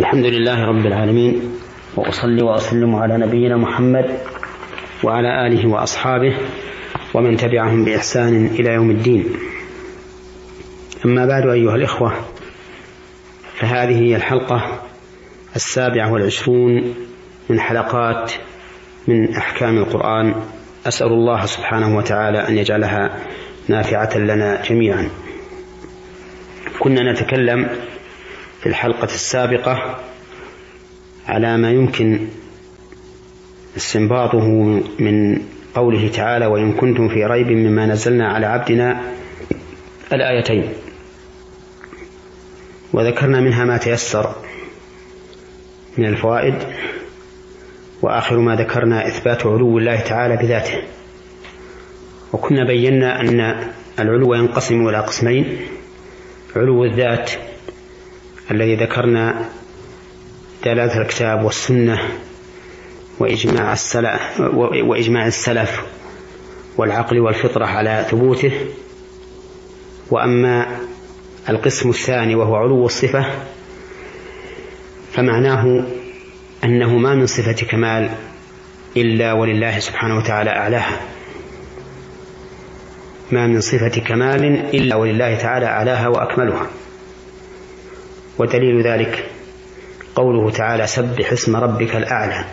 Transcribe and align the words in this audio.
الحمد 0.00 0.26
لله 0.26 0.64
رب 0.64 0.86
العالمين 0.86 1.42
وأصلي 1.96 2.42
وأسلم 2.42 2.94
على 2.94 3.18
نبينا 3.18 3.56
محمد 3.56 4.18
وعلى 5.04 5.46
آله 5.46 5.68
وأصحابه 5.68 6.36
ومن 7.14 7.36
تبعهم 7.36 7.84
بإحسان 7.84 8.46
إلى 8.46 8.70
يوم 8.70 8.90
الدين. 8.90 9.24
أما 11.04 11.26
بعد 11.26 11.46
أيها 11.46 11.74
الإخوة 11.74 12.12
فهذه 13.60 13.98
هي 14.02 14.16
الحلقة 14.16 14.82
السابعة 15.56 16.12
والعشرون 16.12 16.94
من 17.48 17.60
حلقات 17.60 18.32
من 19.08 19.34
أحكام 19.34 19.78
القرآن. 19.78 20.34
أسأل 20.86 21.06
الله 21.12 21.46
سبحانه 21.46 21.96
وتعالى 21.96 22.48
أن 22.48 22.58
يجعلها 22.58 23.18
نافعة 23.68 24.18
لنا 24.18 24.62
جميعا. 24.62 25.10
كنا 26.78 27.12
نتكلم 27.12 27.68
في 28.64 28.70
الحلقة 28.70 29.04
السابقة 29.04 29.96
على 31.26 31.56
ما 31.56 31.70
يمكن 31.70 32.26
استنباطه 33.76 34.48
من 34.98 35.42
قوله 35.74 36.08
تعالى 36.08 36.46
وإن 36.46 36.72
كنتم 36.72 37.08
في 37.08 37.24
ريب 37.24 37.46
مما 37.46 37.86
نزلنا 37.86 38.28
على 38.28 38.46
عبدنا 38.46 39.12
الآيتين. 40.12 40.72
وذكرنا 42.92 43.40
منها 43.40 43.64
ما 43.64 43.76
تيسر 43.76 44.34
من 45.98 46.06
الفوائد 46.06 46.54
وآخر 48.02 48.38
ما 48.38 48.56
ذكرنا 48.56 49.06
إثبات 49.06 49.46
علو 49.46 49.78
الله 49.78 50.00
تعالى 50.00 50.36
بذاته. 50.36 50.82
وكنا 52.32 52.64
بينا 52.66 53.20
أن 53.20 53.68
العلو 53.98 54.34
ينقسم 54.34 54.88
إلى 54.88 54.98
قسمين 54.98 55.58
علو 56.56 56.84
الذات 56.84 57.30
الذي 58.50 58.74
ذكرنا 58.76 59.48
دلالة 60.64 61.00
الكتاب 61.00 61.44
والسنة 61.44 61.98
وإجماع 63.18 63.72
السلف 63.72 64.40
وإجماع 64.84 65.26
السلف 65.26 65.82
والعقل 66.76 67.20
والفطرة 67.20 67.66
على 67.66 68.06
ثبوته. 68.10 68.52
وأما 70.10 70.78
القسم 71.48 71.90
الثاني 71.90 72.34
وهو 72.34 72.56
علو 72.56 72.86
الصفة 72.86 73.26
فمعناه 75.12 75.84
أنه 76.64 76.96
ما 76.96 77.14
من 77.14 77.26
صفة 77.26 77.66
كمال 77.66 78.10
إلا 78.96 79.32
ولله 79.32 79.78
سبحانه 79.78 80.16
وتعالى 80.16 80.50
أعلاها. 80.50 81.00
ما 83.32 83.46
من 83.46 83.60
صفة 83.60 84.00
كمال 84.00 84.44
إلا 84.74 84.96
ولله 84.96 85.36
تعالى 85.38 85.66
أعلاها 85.66 86.08
وأكملها. 86.08 86.66
ودليل 88.38 88.82
ذلك 88.82 89.30
قوله 90.14 90.50
تعالى 90.50 90.86
سبح 90.86 91.32
اسم 91.32 91.56
ربك 91.56 91.96
الأعلى 91.96 92.44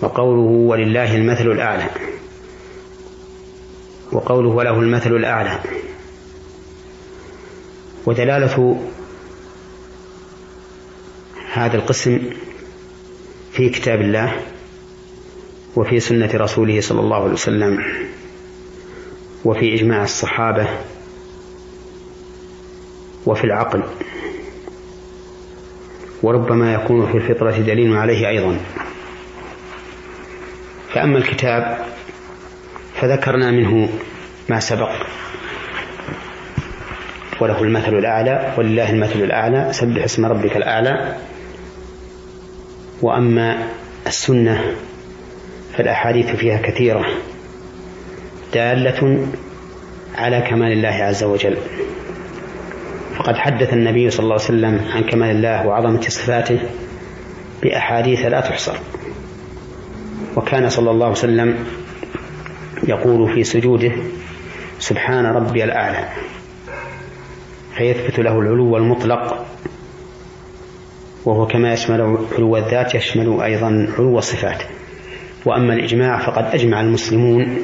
وقوله 0.00 0.50
ولله 0.68 1.16
المثل 1.16 1.46
الأعلى 1.50 1.86
وقوله 4.12 4.48
وله 4.48 4.80
المثل 4.80 5.12
الأعلى 5.16 5.58
ودلالة 8.06 8.80
هذا 11.52 11.76
القسم 11.76 12.20
في 13.52 13.68
كتاب 13.68 14.00
الله 14.00 14.40
وفي 15.76 16.00
سنة 16.00 16.30
رسوله 16.34 16.80
صلى 16.80 17.00
الله 17.00 17.16
عليه 17.16 17.32
وسلم 17.32 17.84
وفي 19.44 19.74
إجماع 19.74 20.02
الصحابة 20.02 20.68
وفي 23.26 23.44
العقل 23.44 23.82
وربما 26.22 26.74
يكون 26.74 27.06
في 27.12 27.18
الفطرة 27.18 27.50
دليل 27.50 27.96
عليه 27.96 28.28
أيضا. 28.28 28.58
فأما 30.94 31.18
الكتاب 31.18 31.78
فذكرنا 32.94 33.50
منه 33.50 33.88
ما 34.48 34.60
سبق 34.60 34.90
وله 37.40 37.62
المثل 37.62 37.94
الأعلى 37.94 38.54
ولله 38.58 38.90
المثل 38.90 39.22
الأعلى 39.22 39.72
سبح 39.72 40.04
اسم 40.04 40.26
ربك 40.26 40.56
الأعلى. 40.56 41.16
وأما 43.02 43.68
السنة 44.06 44.76
فالأحاديث 45.76 46.36
فيها 46.36 46.58
كثيرة 46.58 47.06
دالة 48.54 49.28
على 50.14 50.40
كمال 50.40 50.72
الله 50.72 50.88
عز 50.88 51.24
وجل. 51.24 51.56
فقد 53.20 53.36
حدث 53.36 53.72
النبي 53.72 54.10
صلى 54.10 54.24
الله 54.24 54.34
عليه 54.34 54.44
وسلم 54.44 54.80
عن 54.94 55.02
كمال 55.02 55.30
الله 55.30 55.66
وعظمة 55.66 56.00
صفاته 56.00 56.58
بأحاديث 57.62 58.20
لا 58.20 58.40
تحصر. 58.40 58.76
وكان 60.36 60.68
صلى 60.68 60.90
الله 60.90 61.04
عليه 61.04 61.18
وسلم 61.18 61.64
يقول 62.88 63.34
في 63.34 63.44
سجوده 63.44 63.92
سبحان 64.78 65.26
ربي 65.26 65.64
الأعلى. 65.64 66.08
فيثبت 67.78 68.18
له 68.20 68.38
العلو 68.38 68.76
المطلق 68.76 69.46
وهو 71.24 71.46
كما 71.46 71.72
يشمل 71.72 72.18
علو 72.38 72.56
الذات 72.56 72.94
يشمل 72.94 73.40
أيضا 73.42 73.88
علو 73.98 74.18
الصفات. 74.18 74.62
وأما 75.46 75.74
الإجماع 75.74 76.18
فقد 76.18 76.44
أجمع 76.54 76.80
المسلمون 76.80 77.58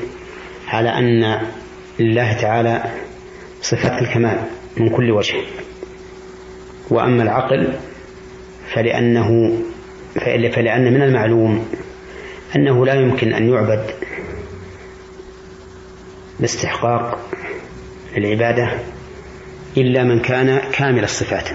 على 0.69 0.89
أن 0.89 1.41
لله 2.01 2.33
تعالى 2.33 2.85
صفات 3.63 4.03
الكمال. 4.03 4.39
من 4.77 4.89
كل 4.89 5.11
وجه. 5.11 5.37
وأما 6.91 7.23
العقل 7.23 7.73
فلأنه 8.75 9.59
فلأن 10.53 10.93
من 10.95 11.03
المعلوم 11.03 11.67
أنه 12.57 12.87
لا 12.87 12.95
يمكن 12.95 13.33
أن 13.33 13.49
يعبد 13.49 13.91
باستحقاق 16.41 17.19
العبادة 18.17 18.71
إلا 19.77 20.03
من 20.05 20.21
كان 20.21 20.61
كامل 20.73 21.05
الصفات. 21.05 21.49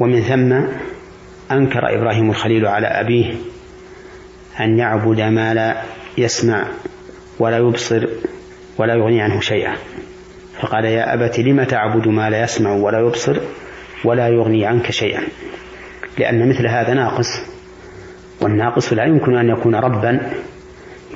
ومن 0.00 0.20
ثم 0.20 0.52
أنكر 1.52 1.94
إبراهيم 1.98 2.30
الخليل 2.30 2.66
على 2.66 2.86
أبيه 2.86 3.34
أن 4.60 4.78
يعبد 4.78 5.20
ما 5.20 5.54
لا 5.54 5.82
يسمع 6.18 6.66
ولا 7.38 7.58
يبصر 7.58 8.08
ولا 8.78 8.94
يغني 8.94 9.22
عنه 9.22 9.40
شيئا. 9.40 9.76
فقال 10.60 10.84
يا 10.84 11.14
أبت 11.14 11.38
لم 11.38 11.64
تعبد 11.64 12.08
ما 12.08 12.30
لا 12.30 12.42
يسمع 12.42 12.72
ولا 12.72 13.00
يبصر 13.00 13.40
ولا 14.04 14.28
يغني 14.28 14.66
عنك 14.66 14.90
شيئا؟ 14.90 15.22
لأن 16.18 16.48
مثل 16.48 16.66
هذا 16.66 16.94
ناقص 16.94 17.28
والناقص 18.40 18.92
لا 18.92 19.04
يمكن 19.04 19.36
أن 19.36 19.48
يكون 19.48 19.74
ربا 19.74 20.32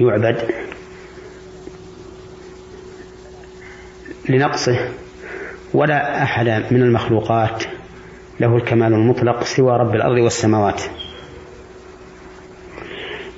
يعبد 0.01 0.37
لنقصه 4.29 4.89
ولا 5.75 6.23
أحد 6.23 6.65
من 6.71 6.83
المخلوقات 6.83 7.65
له 8.41 8.57
الكمال 8.57 8.93
المطلق 8.93 9.45
سوى 9.45 9.77
رب 9.79 9.95
الأرض 9.95 10.19
والسماوات. 10.19 10.83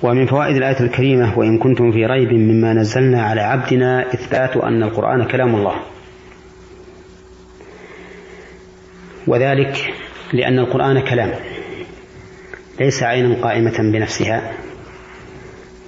ومن 0.02 0.26
فوائد 0.26 0.56
الآية 0.56 0.80
الكريمة 0.80 1.38
وإن 1.38 1.58
كنتم 1.58 1.92
في 1.92 2.06
ريب 2.06 2.32
مما 2.32 2.72
نزلنا 2.72 3.22
على 3.22 3.40
عبدنا 3.40 4.14
إثبات 4.14 4.56
أن 4.56 4.82
القرآن 4.82 5.24
كلام 5.24 5.54
الله. 5.54 5.74
وذلك 9.26 9.94
لأن 10.32 10.58
القرآن 10.58 11.00
كلام 11.00 11.34
ليس 12.80 13.02
عينا 13.02 13.42
قائمة 13.42 13.78
بنفسها 13.92 14.52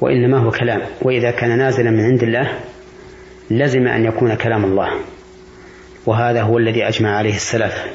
وإنما 0.00 0.38
هو 0.38 0.50
كلام. 0.50 0.80
وإذا 1.02 1.30
كان 1.30 1.58
نازلا 1.58 1.90
من 1.90 2.04
عند 2.04 2.22
الله 2.22 2.50
لزم 3.50 3.86
أن 3.86 4.04
يكون 4.04 4.34
كلام 4.34 4.64
الله. 4.64 4.90
وهذا 6.06 6.42
هو 6.42 6.58
الذي 6.58 6.88
أجمع 6.88 7.16
عليه 7.16 7.34
السلف 7.34 7.86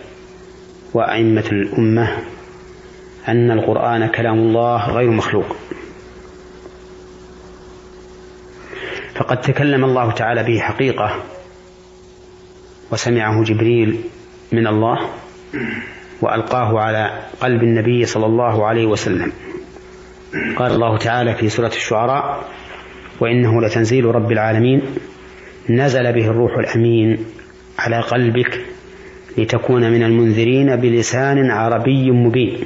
وأئمة 0.94 1.46
الأمة 1.52 2.18
أن 3.28 3.52
القرآن 3.52 4.08
كلام 4.08 4.40
الله 4.40 4.90
غير 4.90 5.12
مخلوق. 5.12 5.56
فقد 9.16 9.42
تكلم 9.42 9.84
الله 9.84 10.12
تعالى 10.12 10.44
به 10.44 10.60
حقيقة 10.60 11.24
وسمعه 12.92 13.44
جبريل 13.44 14.00
من 14.52 14.68
الله 14.68 15.10
وألقاه 16.22 16.80
على 16.80 17.20
قلب 17.42 17.64
النبي 17.64 18.06
صلى 18.06 18.26
الله 18.26 18.66
عليه 18.66 18.86
وسلم. 18.86 19.32
قال 20.56 20.72
الله 20.72 20.98
تعالى 20.98 21.36
في 21.36 21.50
سورة 21.50 21.68
الشعراء 21.68 22.50
وإنه 23.20 23.62
لتنزيل 23.62 24.06
رب 24.06 24.32
العالمين 24.32 24.82
نزل 25.70 26.14
به 26.14 26.26
الروح 26.28 26.58
الأمين 26.58 27.26
على 27.80 28.00
قلبك 28.00 28.66
لتكون 29.38 29.92
من 29.92 30.04
المنذرين 30.04 30.76
بلسان 30.76 31.52
عربي 31.52 32.12
مبين. 32.12 32.64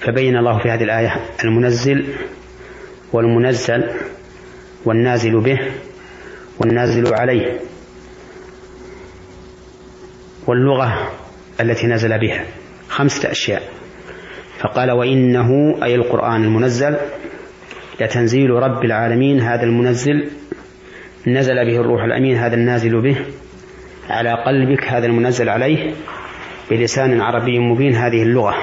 فبين 0.00 0.36
الله 0.36 0.58
في 0.58 0.70
هذه 0.70 0.84
الآية 0.84 1.16
المنزل 1.44 2.14
والمنزل 3.12 3.90
والنازل 4.84 5.40
به 5.40 5.58
والنازل 6.58 7.14
عليه 7.14 7.60
واللغة 10.46 11.10
التي 11.60 11.86
نزل 11.86 12.18
بها 12.18 12.44
خمسة 12.88 13.30
أشياء. 13.30 13.62
فقال 14.58 14.90
وإنه 14.90 15.78
أي 15.82 15.94
القرآن 15.94 16.44
المنزل 16.44 16.96
لتنزيل 18.00 18.50
رب 18.50 18.84
العالمين 18.84 19.40
هذا 19.40 19.62
المنزل 19.62 20.30
نزل 21.26 21.54
به 21.54 21.80
الروح 21.80 22.02
الأمين 22.02 22.36
هذا 22.36 22.54
النازل 22.54 23.02
به 23.02 23.16
على 24.10 24.32
قلبك 24.46 24.84
هذا 24.84 25.06
المنزل 25.06 25.48
عليه 25.48 25.94
بلسان 26.70 27.20
عربي 27.20 27.58
مبين 27.58 27.94
هذه 27.94 28.22
اللغة. 28.22 28.54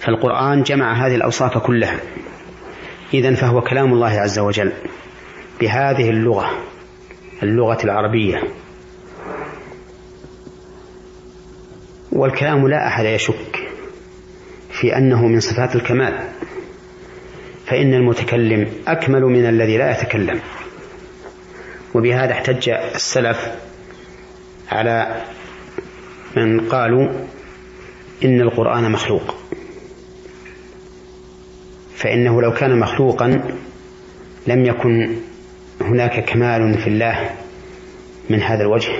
فالقرآن 0.00 0.62
جمع 0.62 1.06
هذه 1.06 1.14
الأوصاف 1.14 1.58
كلها. 1.58 2.00
إذا 3.14 3.34
فهو 3.34 3.60
كلام 3.60 3.92
الله 3.92 4.10
عز 4.10 4.38
وجل 4.38 4.72
بهذه 5.60 6.10
اللغة 6.10 6.50
اللغة 7.42 7.78
العربية. 7.84 8.42
والكلام 12.12 12.68
لا 12.68 12.86
أحد 12.86 13.04
يشك 13.04 13.68
في 14.70 14.96
أنه 14.96 15.26
من 15.26 15.40
صفات 15.40 15.76
الكمال 15.76 16.28
فإن 17.66 17.94
المتكلم 17.94 18.68
أكمل 18.88 19.22
من 19.22 19.46
الذي 19.46 19.78
لا 19.78 19.90
يتكلم. 19.90 20.40
وبهذا 21.94 22.32
احتج 22.32 22.68
السلف 22.68 23.52
على 24.70 25.22
من 26.36 26.68
قالوا 26.68 27.08
إن 28.24 28.40
القرآن 28.40 28.92
مخلوق. 28.92 29.41
فإنه 32.02 32.42
لو 32.42 32.52
كان 32.52 32.78
مخلوقا 32.78 33.26
لم 34.46 34.64
يكن 34.64 35.16
هناك 35.80 36.24
كمال 36.24 36.78
في 36.78 36.86
الله 36.86 37.30
من 38.30 38.42
هذا 38.42 38.62
الوجه. 38.62 38.92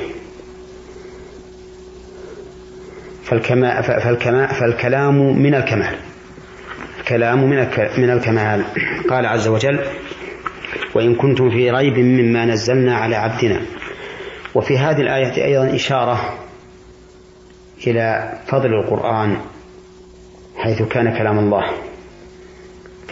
فالكما 3.24 3.80
فالكما 3.80 4.46
فالكلام 4.46 5.42
من 5.42 5.54
الكمال. 5.54 5.94
الكلام 7.00 7.50
من 7.50 7.56
من 7.98 8.10
الكمال. 8.10 8.64
قال 9.10 9.26
عز 9.26 9.48
وجل 9.48 9.80
وإن 10.94 11.14
كنتم 11.14 11.50
في 11.50 11.70
ريب 11.70 11.98
مما 11.98 12.44
نزلنا 12.44 12.96
على 12.96 13.16
عبدنا. 13.16 13.60
وفي 14.54 14.78
هذه 14.78 15.00
الآية 15.00 15.44
أيضا 15.44 15.74
إشارة 15.74 16.38
إلى 17.86 18.32
فضل 18.46 18.74
القرآن 18.74 19.36
حيث 20.56 20.82
كان 20.82 21.18
كلام 21.18 21.38
الله. 21.38 21.81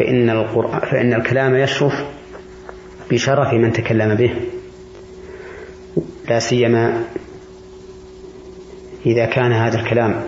فإن 0.00 0.30
القرآن 0.30 0.80
فإن 0.80 1.14
الكلام 1.14 1.54
يشرف 1.54 1.92
بشرف 3.10 3.54
من 3.54 3.72
تكلم 3.72 4.14
به. 4.14 4.34
لا 6.28 6.38
سيما 6.38 7.04
إذا 9.06 9.26
كان 9.26 9.52
هذا 9.52 9.80
الكلام 9.80 10.24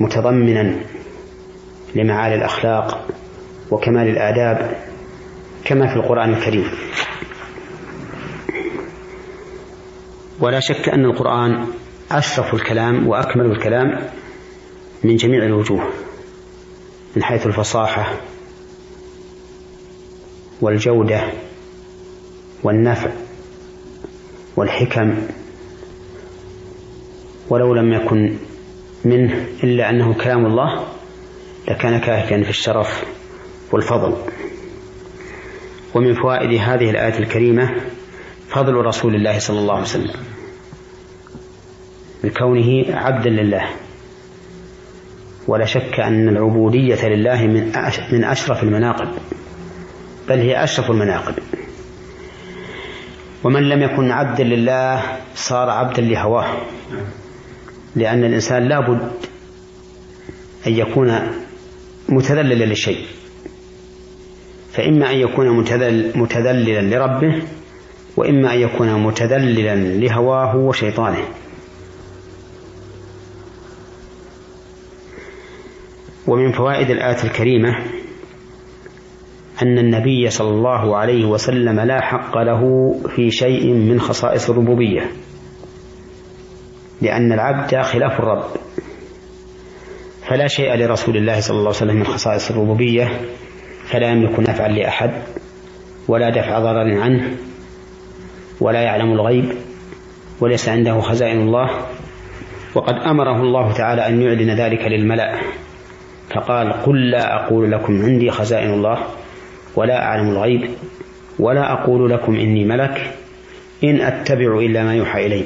متضمنا 0.00 0.80
لمعالي 1.94 2.34
الأخلاق 2.34 3.06
وكمال 3.70 4.08
الآداب 4.08 4.76
كما 5.64 5.86
في 5.86 5.96
القرآن 5.96 6.34
الكريم. 6.34 6.70
ولا 10.40 10.60
شك 10.60 10.88
أن 10.88 11.04
القرآن 11.04 11.66
أشرف 12.10 12.54
الكلام 12.54 13.08
وأكمل 13.08 13.46
الكلام 13.46 14.08
من 15.04 15.16
جميع 15.16 15.44
الوجوه 15.44 15.88
من 17.16 17.22
حيث 17.22 17.46
الفصاحة 17.46 18.20
والجودة 20.60 21.32
والنفع 22.62 23.10
والحكم 24.56 25.14
ولو 27.48 27.74
لم 27.74 27.92
يكن 27.92 28.36
منه 29.04 29.46
إلا 29.64 29.90
أنه 29.90 30.14
كلام 30.14 30.46
الله 30.46 30.84
لكان 31.68 32.00
كافيا 32.00 32.42
في 32.42 32.50
الشرف 32.50 33.04
والفضل. 33.72 34.16
ومن 35.94 36.14
فوائد 36.14 36.60
هذه 36.60 36.90
الآية 36.90 37.18
الكريمة 37.18 37.80
فضل 38.48 38.74
رسول 38.74 39.14
الله 39.14 39.38
صلى 39.38 39.58
الله 39.58 39.72
عليه 39.72 39.82
وسلم 39.82 40.14
بكونه 42.24 42.96
عبدا 42.96 43.30
لله. 43.30 43.70
ولا 45.48 45.64
شك 45.64 46.00
أن 46.00 46.28
العبودية 46.28 47.08
لله 47.08 47.46
من 48.12 48.24
أشرف 48.24 48.62
المناقب. 48.62 49.08
بل 50.28 50.38
هي 50.38 50.64
أشرف 50.64 50.90
المناقب. 50.90 51.34
ومن 53.44 53.62
لم 53.68 53.82
يكن 53.82 54.10
عبدا 54.10 54.44
لله 54.44 55.02
صار 55.34 55.70
عبدا 55.70 56.02
لهواه. 56.02 56.56
لأن 57.96 58.24
الإنسان 58.24 58.68
لا 58.68 58.80
بد 58.80 59.10
أن 60.66 60.72
يكون 60.72 61.20
متذللا 62.08 62.72
لشيء. 62.72 63.04
فإما 64.72 65.10
أن 65.10 65.16
يكون 65.16 65.58
متذللا 66.14 66.96
لربه 66.96 67.42
وإما 68.16 68.54
أن 68.54 68.60
يكون 68.60 69.02
متذللا 69.02 69.74
لهواه 69.74 70.56
وشيطانه. 70.56 71.24
ومن 76.26 76.52
فوائد 76.52 76.90
الآية 76.90 77.24
الكريمة 77.24 77.97
أن 79.62 79.78
النبي 79.78 80.30
صلى 80.30 80.50
الله 80.50 80.96
عليه 80.96 81.24
وسلم 81.24 81.80
لا 81.80 82.00
حق 82.00 82.38
له 82.38 82.94
في 83.16 83.30
شيء 83.30 83.72
من 83.72 84.00
خصائص 84.00 84.50
الربوبية 84.50 85.10
لأن 87.02 87.32
العبد 87.32 87.80
خلاف 87.80 88.20
الرب. 88.20 88.44
فلا 90.28 90.46
شيء 90.46 90.74
لرسول 90.74 91.16
الله 91.16 91.40
صلى 91.40 91.54
الله 91.54 91.66
عليه 91.66 91.76
وسلم 91.76 91.96
من 91.96 92.04
خصائص 92.04 92.50
الربوبية 92.50 93.20
فلا 93.86 94.10
يملك 94.10 94.40
نفعا 94.40 94.68
لأحد 94.68 95.10
ولا 96.08 96.30
دفع 96.30 96.58
ضرر 96.58 97.00
عنه 97.00 97.36
ولا 98.60 98.82
يعلم 98.82 99.12
الغيب 99.12 99.52
وليس 100.40 100.68
عنده 100.68 101.00
خزائن 101.00 101.40
الله. 101.40 101.70
وقد 102.74 102.94
أمره 102.94 103.42
الله 103.42 103.72
تعالى 103.72 104.06
أن 104.06 104.22
يعلن 104.22 104.50
ذلك 104.50 104.80
للملأ 104.80 105.40
فقال 106.34 106.72
قل 106.72 107.10
لا 107.10 107.34
أقول 107.34 107.70
لكم 107.70 108.02
عندي 108.02 108.30
خزائن 108.30 108.70
الله. 108.70 108.98
ولا 109.78 110.02
أعلم 110.02 110.28
الغيب 110.30 110.70
ولا 111.38 111.72
أقول 111.72 112.10
لكم 112.10 112.34
إني 112.36 112.64
ملك 112.64 113.14
إن 113.84 114.00
أتبع 114.00 114.58
إلا 114.58 114.84
ما 114.84 114.94
يوحى 114.94 115.26
إلي. 115.26 115.44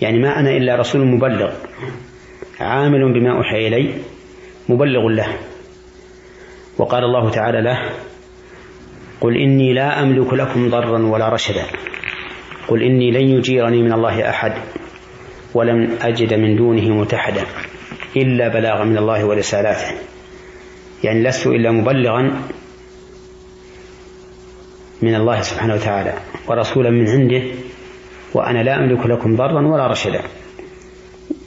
يعني 0.00 0.18
ما 0.18 0.40
أنا 0.40 0.50
إلا 0.56 0.76
رسول 0.76 1.06
مبلغ 1.06 1.52
عامل 2.60 3.12
بما 3.12 3.30
أوحي 3.36 3.68
إلي 3.68 3.94
مبلغ 4.68 5.08
له. 5.08 5.38
وقال 6.78 7.04
الله 7.04 7.30
تعالى 7.30 7.62
له 7.62 7.78
قل 9.20 9.36
إني 9.36 9.72
لا 9.72 10.02
أملك 10.02 10.34
لكم 10.34 10.70
ضرا 10.70 10.98
ولا 10.98 11.28
رشدا 11.28 11.64
قل 12.68 12.82
إني 12.82 13.10
لن 13.10 13.28
يجيرني 13.28 13.82
من 13.82 13.92
الله 13.92 14.30
أحد 14.30 14.52
ولن 15.54 15.96
أجد 16.02 16.34
من 16.34 16.56
دونه 16.56 16.88
متحدا 16.88 17.44
إلا 18.16 18.48
بلاغا 18.48 18.84
من 18.84 18.98
الله 18.98 19.24
ورسالاته. 19.26 20.19
يعني 21.04 21.22
لست 21.22 21.46
إلا 21.46 21.70
مبلغا 21.70 22.42
من 25.02 25.14
الله 25.14 25.40
سبحانه 25.40 25.74
وتعالى 25.74 26.14
ورسولا 26.48 26.90
من 26.90 27.08
عنده 27.08 27.42
وأنا 28.34 28.62
لا 28.62 28.76
أملك 28.76 29.06
لكم 29.06 29.36
ضرا 29.36 29.66
ولا 29.66 29.86
رشدا. 29.86 30.22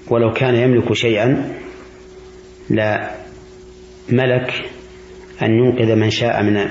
ولو 0.08 0.32
كان 0.32 0.56
يملك 0.56 0.94
شيئا 0.94 1.56
لا 2.70 3.12
ملك 4.10 4.52
أن 5.42 5.52
ينقذ 5.52 5.96
من 5.96 6.10
شاء 6.10 6.44
من 6.44 6.70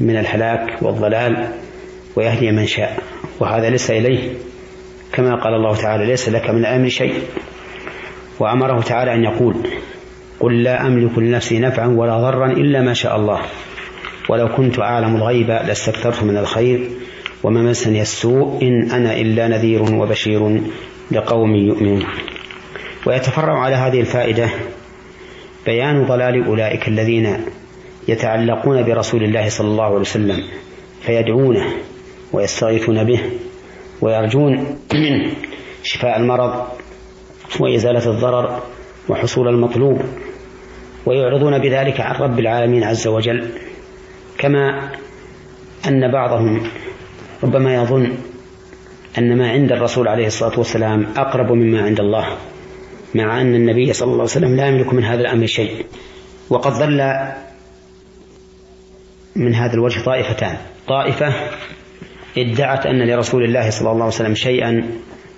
من 0.00 0.16
الهلاك 0.16 0.82
والضلال 0.82 1.48
ويهدي 2.16 2.50
من 2.50 2.66
شاء. 2.66 2.98
وهذا 3.40 3.70
ليس 3.70 3.90
إليه 3.90 4.32
كما 5.12 5.34
قال 5.34 5.54
الله 5.54 5.76
تعالى 5.76 6.06
ليس 6.06 6.28
لك 6.28 6.50
من 6.50 6.58
الأمر 6.58 6.88
شيء. 6.88 7.22
وأمره 8.40 8.80
تعالى 8.80 9.14
أن 9.14 9.24
يقول 9.24 9.56
قل 10.40 10.62
لا 10.62 10.86
أملك 10.86 11.18
لنفسي 11.18 11.58
نفعا 11.58 11.86
ولا 11.86 12.18
ضرا 12.18 12.46
إلا 12.46 12.82
ما 12.82 12.94
شاء 12.94 13.16
الله. 13.16 13.40
ولو 14.28 14.48
كنت 14.48 14.78
أعلم 14.78 15.16
الغيب 15.16 15.50
لاستكثرت 15.50 16.22
من 16.22 16.36
الخير 16.36 16.90
وما 17.42 17.62
مسني 17.62 18.02
السوء 18.02 18.62
إن 18.62 18.90
أنا 18.90 19.16
إلا 19.20 19.48
نذير 19.48 19.82
وبشير 19.82 20.60
لقوم 21.10 21.54
يؤمنون. 21.54 22.04
ويتفرع 23.06 23.58
على 23.58 23.76
هذه 23.76 24.00
الفائدة 24.00 24.50
بيان 25.66 26.06
ضلال 26.06 26.44
أولئك 26.44 26.88
الذين 26.88 27.36
يتعلقون 28.08 28.82
برسول 28.82 29.24
الله 29.24 29.48
صلى 29.48 29.68
الله 29.68 29.84
عليه 29.84 29.96
وسلم 29.96 30.42
فيدعونه 31.02 31.66
ويستغيثون 32.32 33.04
به 33.04 33.20
ويرجون 34.00 34.76
منه 34.92 35.30
شفاء 35.82 36.16
المرض 36.16 36.66
وإزالة 37.60 38.10
الضرر 38.10 38.62
وحصول 39.08 39.48
المطلوب. 39.48 40.00
ويعرضون 41.06 41.58
بذلك 41.58 42.00
عن 42.00 42.14
رب 42.14 42.38
العالمين 42.38 42.84
عز 42.84 43.06
وجل 43.06 43.48
كما 44.38 44.90
أن 45.88 46.12
بعضهم 46.12 46.70
ربما 47.42 47.74
يظن 47.74 48.12
أن 49.18 49.36
ما 49.36 49.50
عند 49.50 49.72
الرسول 49.72 50.08
عليه 50.08 50.26
الصلاة 50.26 50.58
والسلام 50.58 51.06
أقرب 51.16 51.52
مما 51.52 51.82
عند 51.82 52.00
الله 52.00 52.26
مع 53.14 53.40
أن 53.40 53.54
النبي 53.54 53.92
صلى 53.92 54.06
الله 54.06 54.14
عليه 54.14 54.24
وسلم 54.30 54.56
لا 54.56 54.66
يملك 54.66 54.94
من 54.94 55.04
هذا 55.04 55.20
الأمر 55.20 55.46
شيء 55.46 55.86
وقد 56.50 56.72
ضل 56.72 57.14
من 59.36 59.54
هذا 59.54 59.74
الوجه 59.74 60.00
طائفتان. 60.04 60.56
طائفة 60.88 61.32
ادعت 62.38 62.86
أن 62.86 63.02
لرسول 63.02 63.44
الله 63.44 63.70
صلى 63.70 63.90
الله 63.90 64.04
عليه 64.04 64.14
وسلم 64.14 64.34
شيئا 64.34 64.90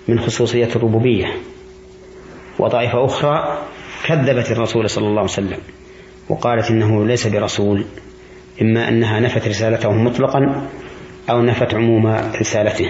من 0.07 0.19
خصوصية 0.19 0.69
الربوبية 0.75 1.33
وطائفة 2.59 3.05
أخرى 3.05 3.57
كذبت 4.07 4.51
الرسول 4.51 4.89
صلى 4.89 5.07
الله 5.07 5.21
عليه 5.21 5.31
وسلم 5.31 5.57
وقالت 6.29 6.71
إنه 6.71 7.05
ليس 7.05 7.27
برسول 7.27 7.85
إما 8.61 8.87
أنها 8.87 9.19
نفت 9.19 9.47
رسالته 9.47 9.91
مطلقا 9.91 10.67
أو 11.29 11.41
نفت 11.41 11.73
عموم 11.73 12.07
رسالته 12.41 12.89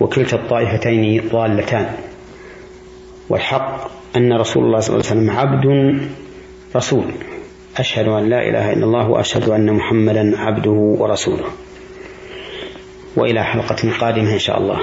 وكلتا 0.00 0.36
الطائفتين 0.36 1.28
ضالتان. 1.28 1.86
والحق 3.28 3.90
أن 4.16 4.32
رسول 4.32 4.64
الله 4.64 4.80
صلى 4.80 4.96
الله 4.96 5.10
عليه 5.10 5.20
وسلم 5.20 5.30
عبد 5.30 5.66
رسول. 6.76 7.04
أشهد 7.76 8.08
أن 8.08 8.28
لا 8.30 8.48
إله 8.48 8.72
إلا 8.72 8.84
الله 8.84 9.08
وأشهد 9.08 9.48
أن 9.48 9.72
محمدا 9.72 10.38
عبده 10.38 10.70
ورسوله. 10.70 11.44
وإلى 13.16 13.44
حلقة 13.44 13.90
قادمة 14.00 14.32
إن 14.32 14.38
شاء 14.38 14.58
الله. 14.58 14.80